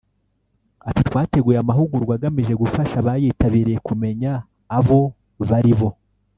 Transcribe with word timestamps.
Ati 0.89 1.01
“Twateguye 1.07 1.57
amahugurwa 1.59 2.13
agamije 2.17 2.53
gufasha 2.61 2.95
abayitabiriye 3.01 3.79
kumenya 3.87 4.31
abo 4.77 5.01
baribo 5.49 5.89